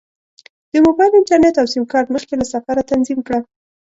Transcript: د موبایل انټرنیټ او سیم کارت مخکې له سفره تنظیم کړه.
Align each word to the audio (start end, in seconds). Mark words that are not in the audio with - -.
د 0.71 0.73
موبایل 0.85 1.11
انټرنیټ 1.19 1.55
او 1.59 1.67
سیم 1.73 1.83
کارت 1.91 2.07
مخکې 2.15 2.33
له 2.37 2.45
سفره 2.53 2.87
تنظیم 2.91 3.19
کړه. 3.27 3.39